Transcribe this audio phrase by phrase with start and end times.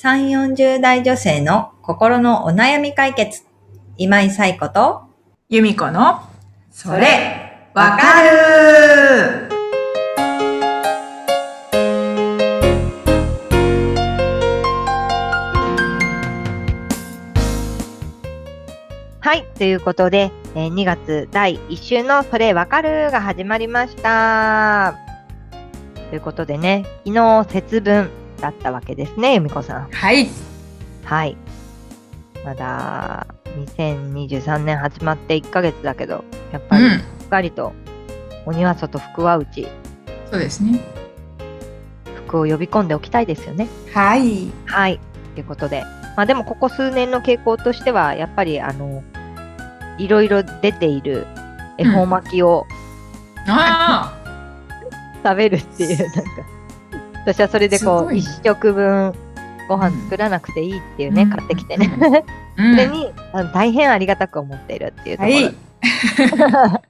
[0.00, 3.42] 3、40代女性の心のお悩み解決。
[3.96, 5.02] 今井彩子と、
[5.48, 6.20] 由美子の、
[6.70, 9.48] それ、わかる
[19.18, 19.44] はい。
[19.56, 24.94] ということで、えー2月第1週のそれわかるが始まりました。
[26.10, 29.88] ということでね、昨日節分だったわけですね、由美子さん。
[29.90, 30.28] はい。
[31.04, 31.36] はい。
[32.44, 33.26] まだ、
[33.76, 37.74] 2023年始まって1ヶ月だけど、やっぱり、うんしっかりと、
[38.46, 39.68] 鬼は外、福は内、
[40.30, 40.80] そうですね。
[42.26, 43.68] 福を呼び込んでおきたいですよね。
[43.92, 44.50] はい。
[44.64, 44.98] はい。
[45.34, 45.84] ということで。
[46.16, 49.02] まあでも、ここ数年の傾向としては、やっぱり、あの、
[49.98, 51.26] いろいろ出ている
[51.76, 52.66] 恵方巻きを
[53.46, 54.14] あ
[55.22, 56.20] 食べるっていう、なんか、
[57.28, 59.12] 私はそれでこう、一食分
[59.68, 61.90] ご飯作らなくていいっていうね、うん買ってきてね。
[62.56, 66.82] そんれに、あの大変ありがたく思っているっていうところ、はい。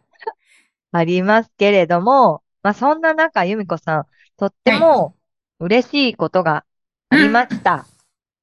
[0.92, 5.16] ありますけれども、まあそんな中、由美子さん、とっても
[5.58, 6.64] 嬉しいことが
[7.10, 7.84] ありました。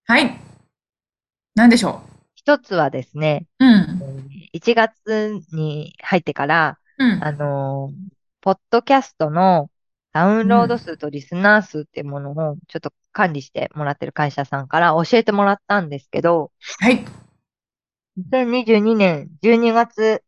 [0.06, 0.38] はい。
[1.56, 2.02] なんでしょ
[2.34, 3.66] 一つはですね、う。
[3.66, 3.72] うん。
[3.72, 7.24] えー1月に入ってから、うん。
[7.24, 9.72] あのーポッドキャストの
[10.16, 17.06] ダウンロード数とリスナー数っていうものをちょっと管理してもらってる会社さんから教えてもらったんですけど、はい。
[18.18, 20.24] 2022年12月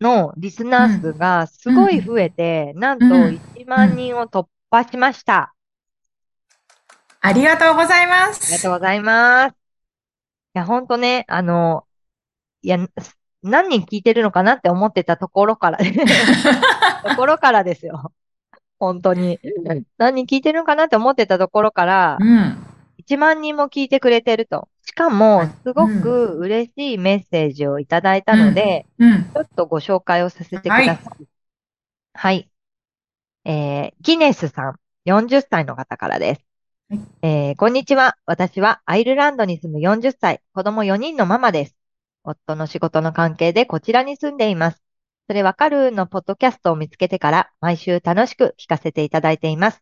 [0.00, 5.54] のリスナー数がすごい増えて、なんとうん1万人を突破しました。
[7.20, 8.60] ありがとうございまありがす。
[8.60, 9.54] とうございます。
[9.54, 11.86] いや、ほんとね、あの、
[12.62, 12.78] いや、
[13.42, 15.78] 何人聞いてるのかなって思ってたところから、
[17.02, 18.12] ところからですよ。
[18.80, 19.38] 本当に。
[19.98, 22.56] 何人聞いてるのかなって思ってたところからう、ん。
[22.98, 24.68] 1万人も聞いてくれてると。
[24.82, 29.24] しかも、すごうんく嬉しいメッセージをいただいたので、うん。
[29.24, 30.86] ちょっとご紹介をさせてください。
[30.88, 31.00] はい
[32.14, 32.50] はい。
[33.44, 36.46] えー、ギネスさん、40歳の方からです。
[36.88, 38.16] はいえーこんにちは。
[38.26, 41.76] 私はアイルランドに住む40歳、子供4人のママです。
[42.24, 44.82] 夫の仕事の関係でこちらに住んでいます。
[45.30, 49.80] それわかるのポッドキャストを見つけてから毎週楽しく聞かせていただいています。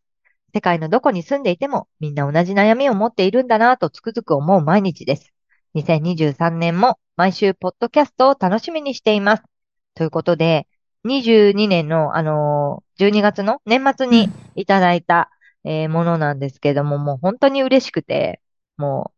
[0.53, 5.33] 世界のどこに住んでいてもみんな同じ悩みを持っているんだなぁとつくづく思う毎日です。
[5.73, 9.43] 2023年も毎週ポッドキャストを楽しみにしています。
[9.95, 10.69] ということで、
[11.05, 15.31] 22年の、あのー12月の年末にいただいた、
[15.65, 18.43] えーものなんですけども、もう本当に嬉しくて、
[18.77, 19.18] もう、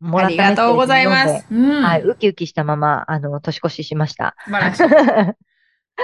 [0.00, 1.28] もあらったメッセージりがとうございま。
[1.28, 1.82] すうん。
[1.82, 4.34] はい、ウキウキしたまま、あの、年越ししました。
[4.44, 5.34] 素晴らしい。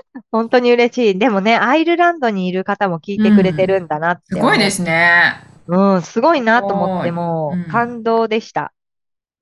[0.33, 1.19] 本当に嬉しい。
[1.19, 4.51] でもね、アイルランドにいる方も聞いてくれてるんだなってす思う。
[4.51, 5.35] ごいですね。
[5.67, 8.73] うん、すごいなと思って、もう、うん感動でした。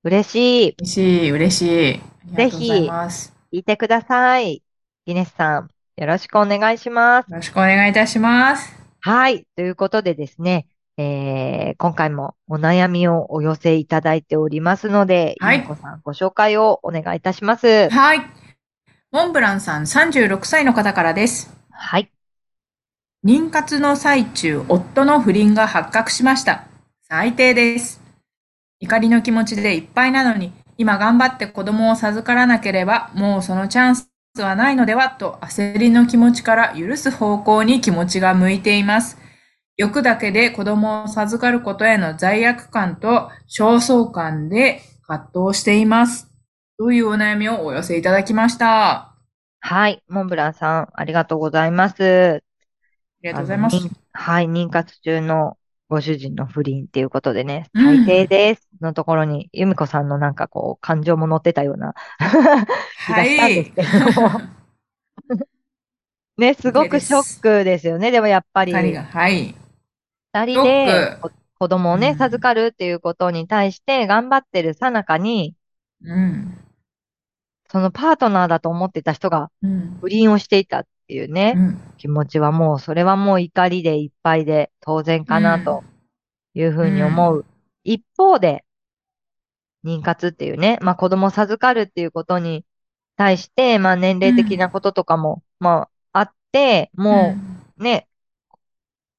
[0.03, 0.75] 嬉しい。
[0.79, 2.01] 嬉しい、嬉しい。
[2.35, 3.33] ありがとうございます。
[3.51, 4.61] 聞いてください。
[5.05, 7.29] ギネスさん、よろしくお願いします。
[7.29, 8.73] よろしくお願いいたします。
[9.01, 9.45] はい。
[9.55, 10.67] ということでですね、
[10.97, 17.89] えー、今回もお悩みをお寄せいただいておりますので、はいさんご紹介をお願いいたします。
[17.89, 18.21] はい。
[19.11, 21.55] モンブランさん36歳の方からです。
[21.71, 22.11] はい。
[23.25, 26.65] 妊活の最中、夫の不倫が発覚しました。
[27.09, 28.01] 最低です。
[28.79, 34.09] 怒りの気持ちでいっぱいなのに、今頑張って子供を授からなければ、もうそのチャンス
[34.39, 39.22] はないのではと焦りの気持ちから許す方向に気持ちが向いています。
[39.77, 46.29] 欲だけで子供を授かることへの罪悪感と焦燥感で葛藤しています。
[46.77, 48.91] というお悩みをお寄せいただきました。
[48.91, 49.15] あ
[49.59, 50.03] はい。
[50.07, 52.43] モンブランさん、ありがとうございます。
[53.23, 53.77] りがとうございます
[54.11, 54.45] はい。
[54.45, 55.57] 妊活中の
[55.89, 58.67] ご主人の不倫っていうことでね、うん最低です。
[58.81, 61.93] のところに、由美子さんのなんかこう、感情も乗ってたような
[63.07, 64.41] 気がしたんですけども。
[66.37, 68.11] ね、すごくショックですよね。
[68.11, 69.55] でもやっぱり、はい。
[70.33, 71.17] 二人で
[71.59, 75.55] 子供をね、うん授かるっていうことに対して頑張ってるさなかに、
[76.03, 76.57] うん。
[77.71, 79.97] そのパートナーだと思ってた人がうん。
[80.01, 81.81] 不倫をしていたっていうね、うん。
[81.97, 85.83] 気持ちはもう、それはもう怒りでいっぱいで当然かなと
[86.53, 87.45] いうふうに思う。
[87.83, 88.65] 一方で、
[89.85, 92.65] 妊活っていうね、まあ子供を授かるっていうことに
[93.15, 97.35] 対して、まあ年齢的なこととかも、まああって、も
[97.77, 98.07] うね、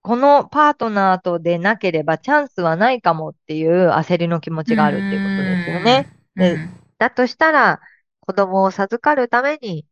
[0.04, 6.14] このパートナーとでなければチャンスはないかもっていう焦りの気持ちがあるっていうことですよね。
[6.36, 6.70] でうん。
[6.98, 7.80] だとしたら、
[8.20, 9.86] 子供を授かるために、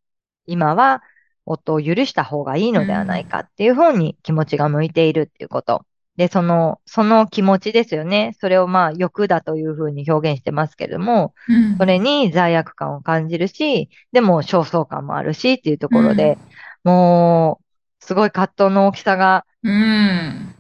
[0.45, 1.03] 今は
[1.47, 5.87] 夫を許した方がいいのではないかっていう方に気持ちが向いているっていうこと。
[6.17, 8.37] で、その、その気持ちですよね。
[8.39, 16.37] それをまあ欲だというふうに表現してますけれども、うんそれに罪悪感を感じるし、でも焦燥感もあるしっていうところで、
[16.85, 20.55] もう、すごい葛藤の大きさがうん。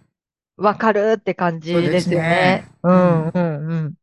[0.56, 2.68] わかるって感じですよね。
[2.82, 3.94] うそうん、うん、うん。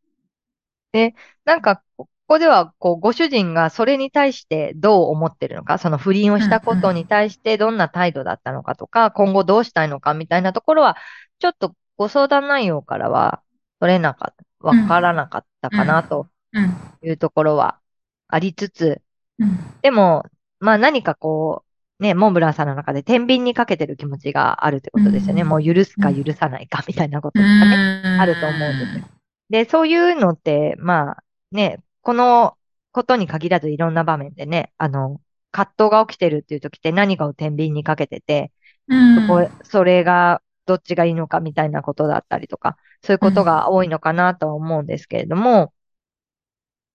[0.92, 1.16] で、
[1.46, 10.98] なんか、ここでは、こう、ご主人がそれに対してどう思ってるのか、その不倫をしたことに対してどんな態度だったのかとか、今後どうしたいのかみたいなところは、
[11.40, 13.42] ちょっとご相談内容からは
[13.80, 16.76] 取れなかった、わからなかったかなとうん。
[17.04, 17.80] いうところは
[18.28, 19.02] ありつつ、
[19.38, 19.58] うん。
[19.82, 20.26] でも、
[20.60, 21.69] まあ何かこう、
[22.00, 25.42] ね、モンブランさんの中で天秤にかけてる気持ちがあるってことですよね。
[25.42, 28.18] うんもう許すか許さないかみたいなこととかね。
[28.20, 29.06] あると思うんですよ。
[29.50, 32.56] で、そういうのって、まあね、この
[32.92, 35.20] ことに限らずいろんな場面でね、あの、
[35.52, 38.52] 葛藤が起きてるっていう時って何かを天秤にかけてて、
[38.88, 39.28] うん。
[39.28, 45.74] そこ、それがどっちがいいのかみたいなことだったりとか、そういうことが多いのかなとは思うんですけれども、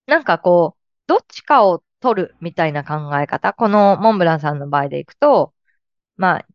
[0.06, 5.54] なんかこう、どっちかを取るみたいな考え方、このモンブランさんの場合でいくと、
[6.18, 6.46] まあ、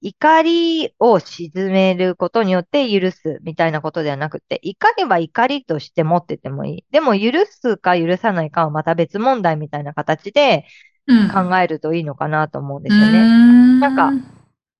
[0.00, 6.84] 怒りを鎮めることによって許すみたいなことではなくて、怒りは怒りとして持っててもいい。
[6.90, 10.64] でも許すか許さないかはまた別問題みたいな形で
[11.06, 11.28] うん。
[11.28, 13.12] 考えるといいのかなと思うんですよね。
[13.12, 14.10] ねなんか、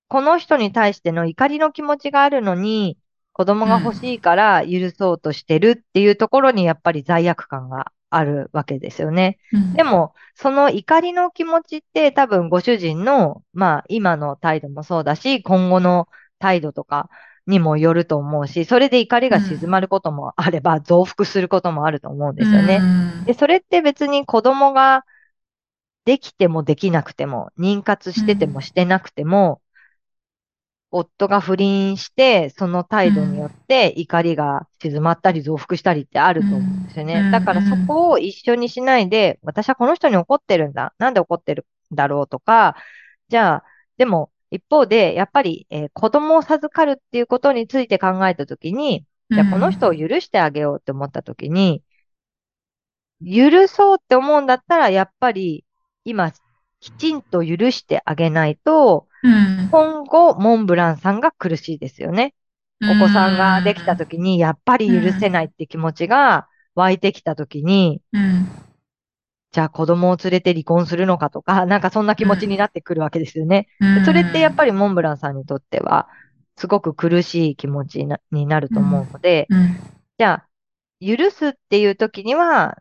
[0.09, 2.97] この人に対しての怒りの気持ちがあるのに、
[3.35, 9.39] 子供が欲しいから許そうとしてるっていうところにやっぱり罪悪感があるわけですよね。
[9.77, 16.09] でも、その怒りの気持ちって多分ご主人の、まあ今の態度もそうだし、今後の
[16.39, 17.09] 態度とか
[17.47, 22.79] にもよると思うし、それで怒りが静まることもあれば増幅することもあると思うんですよね。
[22.79, 25.05] ねで、それって別に子供が
[26.05, 29.61] できてもできなくても、妊活しててもしてなくても、
[30.97, 37.15] 夫が不倫して、その態度によって怒りが静まったり増幅したりってあると思うんですよね。
[37.21, 40.95] うんだからそこを一緒にしないで、私はこの人に怒ってるんだ。
[40.99, 42.77] なんで怒ってるんだろうとか、
[43.29, 43.65] じゃあ、
[43.97, 51.83] でも一方で、やっぱり、えー子供を授かるっていうことについて考えたときに、じゃあこの人を許してあげようって思ったときに、
[53.21, 55.65] 許そうって思うんだったら、やっぱり
[56.05, 56.33] 今、
[56.85, 59.69] きちんと許してあげないと、うん。
[59.71, 62.35] 今後、モンブランさんが苦しいですよね。
[62.83, 68.47] お子さんができたときに、やっぱり許せないって気持ちが湧いてきたときに、うん。
[69.53, 73.67] じゃあ子供を連れて離婚するのかとか、 なんかそんな気持ちになってくるわけですよね。
[73.81, 74.05] うん。
[74.05, 76.07] それってやっぱりモンブランさんにとっては、
[76.57, 79.77] すごく苦しい気持ちになると思うので、うん。
[80.19, 80.49] じゃあ、
[81.01, 82.77] 許すっていう時には、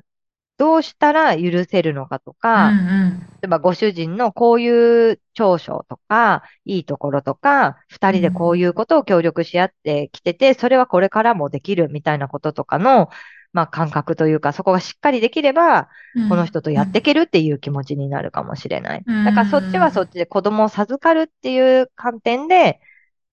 [0.63, 13.09] どうしたら許せるのかとか、うん例えばご主人のこういう長所とか、いいところとか、二人でこういうことを協力し合ってきてて、それはこれからもできるみたいなこととかの、
[13.51, 16.29] まあ感覚というか、そこがしっかりできれば、うん。
[16.29, 19.03] この人とやっていけるっていう気持ちになるかもしれない。
[19.05, 19.25] うん。
[19.25, 22.79] だからそっちはそっちで子供を授かるっていう観点で、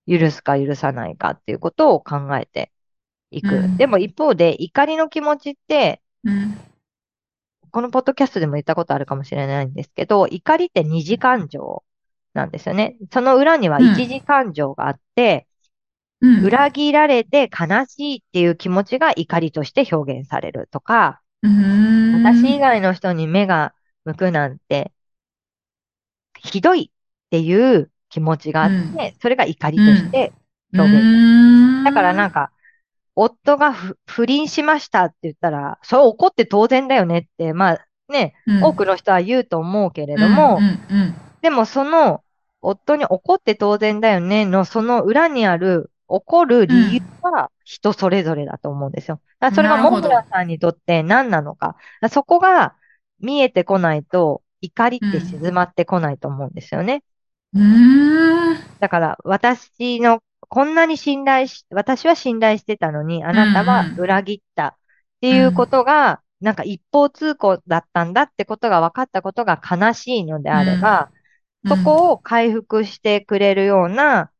[0.08, 2.72] 許すか許さないかっていうことを考えて
[3.30, 3.54] いく。
[3.54, 3.76] うん。
[3.76, 6.58] でも一方で怒りの気持ちって、うん
[7.70, 11.84] このポッドキャストでも言ったことあるかもしれないんですけど、怒りって二次感情
[12.34, 12.96] なんですよね。
[13.12, 15.46] その裏には一次感情があって、
[16.20, 16.44] うん。
[16.44, 22.23] 裏切られて悲しいっていう気持ちが怒りとして表現されるとか、うん。
[22.25, 24.92] 私以外の人に目が向くなんて、
[26.38, 30.33] ひどいっていう気持ちがあって、それが怒りとして
[30.75, 31.78] 表現される。
[31.78, 31.85] うん。
[31.85, 32.52] だからなんか、
[33.22, 42.22] 夫が不不倫しましたって言ったら、それ怒って当然だよねって、まあね、うん多くの人は言うと思うけれども、うんうんでもその
[42.60, 49.20] 夫に怒って当然だよねのその裏にある怒る理由は人それぞれだと思うんですよ。
[49.38, 51.68] だからそれがモンブランさんにとって何なのか。
[51.68, 52.74] だからそこが
[53.20, 57.04] 見えてこないと怒りって静まってこないと思うんですよね。
[57.54, 60.20] うんだから私の
[60.50, 64.76] こんなに信頼し、私は信頼してたのに、あなたはうんうん裏切ったっ
[65.23, 71.12] ていうことが、なんか一方通行だったんだってことが分かったことが悲しいのであれば、
[71.69, 74.33] そこを回復してくれるような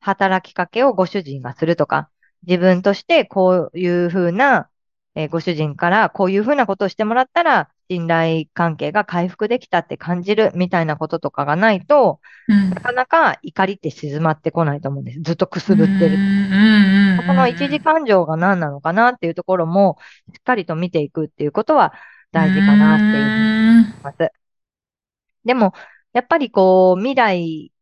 [0.00, 2.10] 働きかけをご主人がするとか、
[2.46, 4.70] 自分としてこういうふうな、
[5.14, 15.20] えーご主人からこういうふうなことをしてもらったら、信頼関係が回復できたって感じるみたいなこととかがないと、うんなかなか怒りって静まってこないと思うんです。
[15.22, 16.10] ずっとくすぶってる。
[16.10, 16.16] る
[17.26, 19.98] この一時感情が何なのかなっていうところも、
[20.32, 21.92] しっかりと見ていくっていうことは
[22.30, 24.32] 大事かなっていうふうに思います。
[25.44, 25.72] でも、
[26.12, 27.72] やっぱりこう、未来、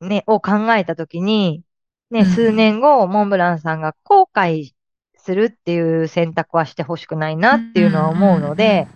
[0.00, 1.62] ね、を考えたときに、
[2.10, 4.72] ね、うん数年後、モンブランさんが後悔
[5.16, 8.88] するっていう選択はしてほしくないなっていうのは思うので、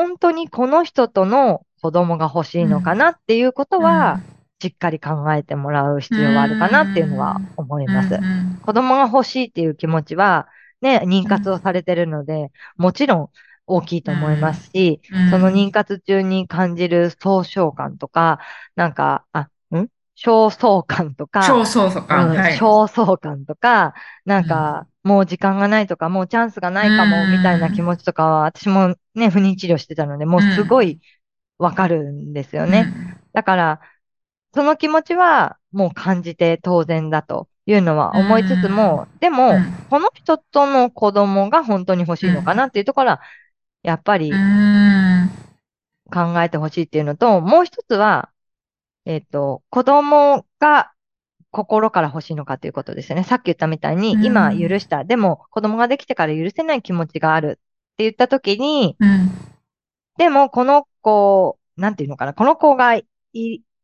[0.00, 4.22] 本当にこの人との子供が欲しいのかなっていうことは、
[4.62, 8.18] しっかり考えてもらう必要があるかなっていうのは思います。
[8.62, 10.48] 子供が欲しいっていう気持ちは、
[10.80, 13.28] ね、妊活をされてるので、もちろん
[13.66, 15.30] 大きいと思いますし、うん。
[15.30, 18.38] その妊活中に感じる総称感とか、
[18.76, 19.48] なんか、あ、ん
[20.22, 22.24] 焦燥感とか、そうそうそうか。
[22.24, 22.52] うんはい。
[22.56, 31.00] 焦燥感とか、なんか、もう時間がないとか、もうチャンスがないかも、うんみたいな気持ちとかは、私もね、不妊治療してたので、もうすごい
[31.58, 32.86] わかるんですよね。
[33.32, 33.80] だから、
[34.52, 39.74] その気持ちはもう感じて当然だというのは思いつつも、でうも、ん。
[39.88, 43.20] この人との子供が本当に欲しいのかなっていうところは、
[43.82, 45.30] やっぱりうん。
[46.12, 48.30] 考えてほしいっていうのと、もう一つは、
[49.04, 50.92] えっと、子供が
[51.50, 53.24] 心から欲しいのかということですよね。
[53.24, 55.04] さっき言ったみたいにう、ん今許した。
[55.04, 57.54] でも、子供ができてから許せない気持ちがあるっ
[57.96, 59.30] て言ったときに、うん。
[60.16, 63.06] でも、この子、なんていうのかな、この子がい、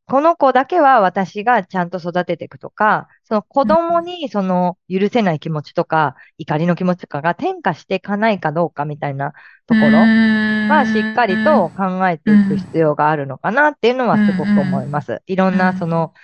[0.09, 9.33] この子だけは私がちゃんと育てていくとか、その子供にその許せない気持ちとか、怒りの気持ちとかが転嫁していかないかどうかみたいな
[9.67, 15.23] ところはしっかりと考えていく必要があるのかなっていうのはすごく思います。
[15.27, 16.15] いろんなその、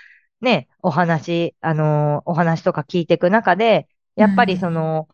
[0.40, 5.08] ね、お話、あのーお話とか聞いていく中で、やっぱりその、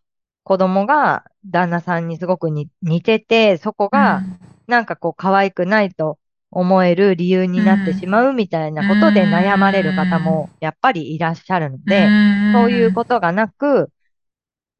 [0.44, 4.26] 子供が旦那さんにすごくに似てて、そこが、
[4.66, 6.18] なんかこう可愛くないと
[6.50, 12.08] 思える理由になってしまうみたいなことで悩まれる方もやっぱりいらっしゃるので、
[12.52, 13.90] そういうことがなく、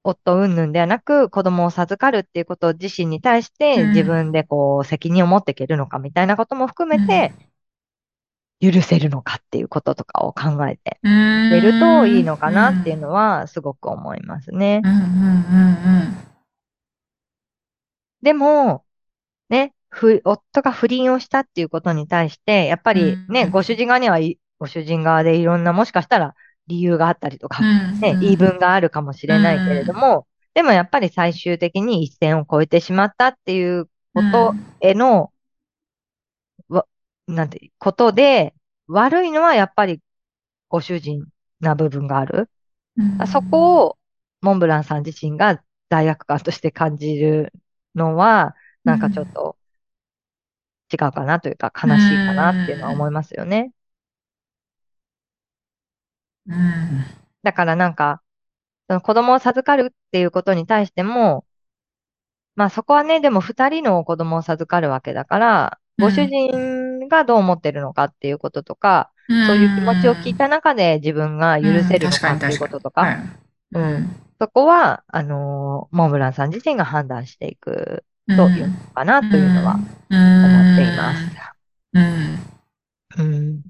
[0.05, 3.89] 夫云々ではなく、子供を授かるっていうこと自身に対してうん。
[3.91, 7.33] 自分でこう責任を持っていけるのかみたいなことも含めて、
[8.61, 11.51] 許せるのかっていうこととかを考えてうん。
[11.51, 14.83] 出るといいのかなっていうのはすごく思いますね。
[18.23, 18.85] でも、
[19.49, 23.51] ね、ふ、夫が不倫をしたっていうことに対して、やっぱりね、うん。
[23.51, 26.35] ご主人側にはい、ご主人側でいろんなもしかしたら
[26.67, 27.67] 理由があったりとか、う
[27.97, 28.01] ん。
[28.01, 35.33] ね、言い分があるかもしれないけれども、でもやっぱり最終的に一線を越えてしまったっていうことへの、
[36.69, 36.87] わ、
[37.27, 38.55] なんて、ことで、
[38.89, 40.01] 悪いのはやっぱり
[40.69, 41.27] ご主人
[41.61, 42.51] な部分がある。
[42.97, 43.27] うん。
[43.27, 43.99] そこを、
[44.41, 47.53] モンブランさん自身が罪悪感として感じる
[47.95, 48.55] のは、
[48.85, 49.58] なんかちょっと
[50.93, 53.73] 違うかなというか悲しいかなっていうのは思いますよね。
[56.47, 57.05] うん。
[57.43, 58.23] だからなんか、
[58.89, 61.47] その子供を授かるっていうことに対しても、
[62.57, 69.13] まあそこはね、でも二人の子供を授かるわけだから、ご主人がどう思ってるのかっていうこととか、
[69.47, 73.15] そういう気持ちを聞いた中で自分が許せるのかっていうこととか、
[73.73, 74.17] うん。
[74.41, 78.05] そこは、あのーモンブランさん自身が判断していく
[78.37, 81.31] というのかなというのは思っています。
[81.95, 82.39] うん。
[83.19, 83.63] うん。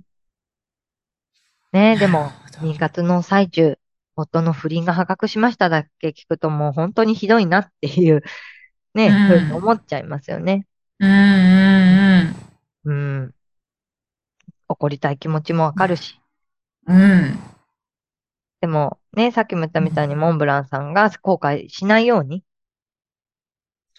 [1.72, 2.30] ねでも、
[2.60, 3.78] 妊活の最中、
[4.16, 8.22] 夫の不倫が破格しましただけ聞くともう本当にひどいなっていう、
[8.94, 10.66] ね、うんふうに思っちゃいますよね。
[10.98, 12.48] うんうん
[12.84, 13.34] うん。
[14.68, 16.20] 怒りたい気持ちもわかるし。
[16.86, 17.00] うん。
[17.00, 17.38] うん。
[18.60, 22.42] でも、ね、さっきも言ったみたいにモンブランさんが後悔しないように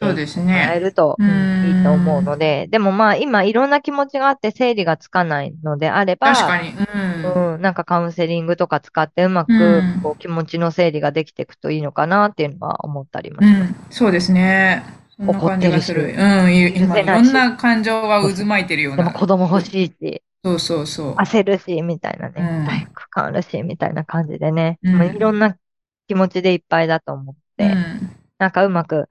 [0.01, 0.79] そうです伝えね。
[0.79, 6.69] ると、いいと思うので、でもまあ今いろんな気持ちがあって整理がつかないのであれば、確かに。
[6.69, 7.53] うん。
[7.55, 13.61] うん、なんかカウンセリングとか使ってうまくうんこう気持ちの整理ができていくといいのかなっていうのは思ったりもします。
[13.61, 13.75] うん。
[13.89, 14.83] そうですね。
[15.19, 16.55] 怒ってうん。
[16.55, 19.13] いろんな感情が渦巻いてるようでもな。
[19.13, 21.15] 子供欲しいし、そうそうそう。
[21.15, 25.57] 焦るし、みたいなね、うん罪悪感あるし、みたいな感じでね、うんまあいろんな
[26.07, 28.15] 気持ちでいっぱいだと思って、うん。
[28.37, 29.09] なんかうまく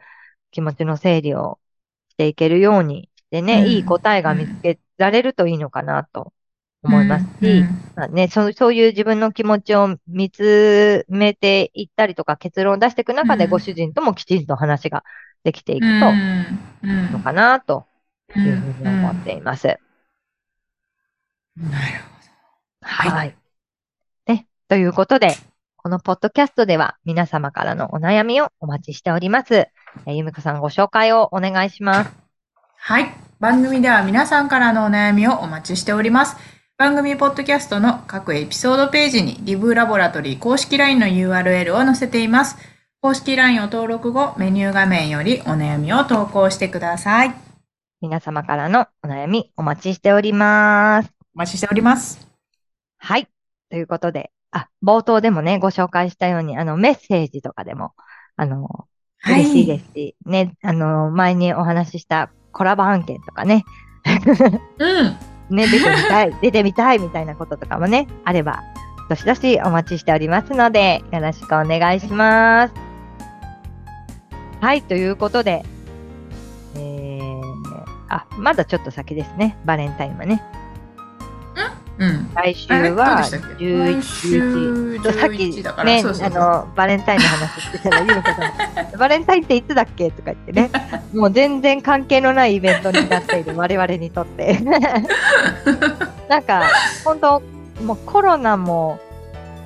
[0.50, 1.58] 気持ちの整理を
[2.08, 6.32] していけるようにしてね、うんいい答えが見つけられるといいのかなと
[6.82, 15.04] 思いますし、うんまあね、そう、そういう自分の気持ちを見つめていったりとか結論を出していく中でうんご主人ともきちんと話が
[15.44, 16.00] できていくうん。
[16.00, 16.90] とうん。
[16.90, 17.86] いいのかなと
[18.36, 19.68] いうふうに思っています。
[19.68, 19.88] うん
[21.70, 21.86] なる
[22.80, 23.10] はい。
[23.10, 23.36] はい
[24.26, 25.34] ね、ということで、
[25.76, 29.68] このポッドキャストでは皆様からのお悩みをお待ちしております。
[30.06, 32.12] えーゆみこさんご紹介をお願いします。
[32.76, 33.12] はい。
[33.40, 36.36] 番組では皆さんからのお悩みをお待ちしております。
[36.76, 42.56] 番組ポッドキャストの各エピソードページにリブラボラトリー公式 LINE の URL を載せています。
[43.00, 47.34] 公式 LINE を登録後、メニュー画面よりお悩みを投稿してください。
[48.00, 51.10] 皆様からのお悩みお待ちしております。
[51.34, 52.28] お待ちしております。
[52.98, 53.28] はい。
[53.70, 57.92] ということで、あ、冒頭でもね、ご紹介したように、あの、メッセージとかでも、
[58.36, 63.64] あの、はい嬉しいですし、ね、あの、前にお話ししたコラボ案件とかね、
[64.78, 65.56] うん。
[65.56, 68.62] ね、出てみたい、 出てみたいみたいなこととかもね、あれば、
[69.08, 72.74] どしどしお待ちしておりますので、よろしくお願いします。
[74.60, 75.64] はい、ということで、
[76.76, 77.42] えー、
[78.08, 80.42] あ、まだちょっと先ですね、バレンタインはね。
[81.98, 82.30] うん。
[82.34, 85.12] 来週はでしたっけ？11来週日。
[85.12, 90.70] さっき11だからね、そうそうそうあの、バレンタインの話してたら、ゆうこさん、 バレンタインっていつだっけとか言ってね、
[91.12, 94.58] もう全然関係のないイベントになっている我々にとって。
[96.28, 96.62] なんか、
[97.04, 97.42] 本当
[97.82, 99.00] もうコロナも、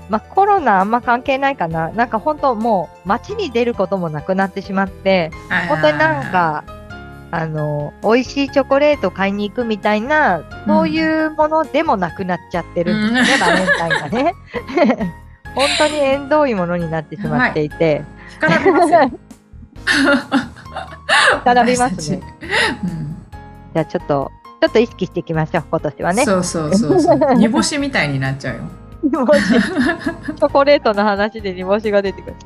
[0.08, 1.90] まあ、コロナあんま関係ないかな。
[1.90, 5.30] なんか本当もう街に出ることもなくなってしまって、
[5.68, 6.64] 本当になんか、
[7.34, 14.34] あの、美味しいチョコレート買いに行くみたいな、そういうものでもなくなっちゃってるんですね、バレンタインがね。
[15.56, 18.04] 本当に縁遠いものになってしまっていて、
[18.38, 18.48] 干
[21.42, 22.20] からび ますね
[23.72, 26.24] じゃあちょっと、ちょっと意識していきましょう、今年はね。
[26.26, 27.34] そうそうそうそう。
[27.34, 28.62] 煮干しみたいになっちゃうよ。
[29.02, 32.36] 煮干しチョコレートの話で煮干しが出てくる。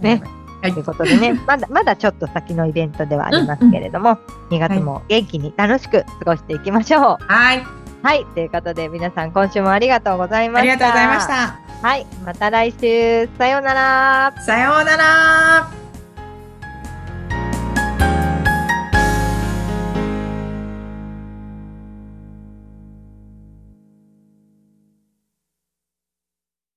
[0.00, 0.22] ね。
[0.62, 4.18] はいということでね、 まだ、まだちょっと先のイベントではありますけれども、
[4.50, 7.02] 2月も元気に楽しく過ごしていきましょう。
[7.26, 7.66] はい。
[8.02, 8.24] はい。
[8.34, 10.72] ということで、皆さん今週もありがとうございました。
[10.72, 11.26] ありがとうございまし。
[11.26, 11.86] た。
[11.86, 12.06] はい。
[12.24, 13.28] また来週。
[13.38, 14.32] さようなら。
[14.42, 15.89] さようなら。